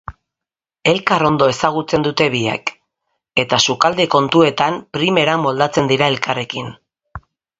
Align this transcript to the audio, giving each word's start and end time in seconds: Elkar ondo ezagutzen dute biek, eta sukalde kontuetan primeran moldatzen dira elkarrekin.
Elkar 0.91 1.25
ondo 1.27 1.49
ezagutzen 1.51 2.05
dute 2.07 2.25
biek, 2.35 2.71
eta 3.45 3.59
sukalde 3.67 4.07
kontuetan 4.15 4.81
primeran 4.99 5.45
moldatzen 5.47 5.91
dira 5.95 6.11
elkarrekin. 6.15 6.75